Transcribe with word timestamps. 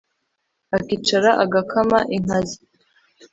akicara 0.77 1.29
agakama 1.43 1.99
inká 2.15 2.39
zé 2.47 2.59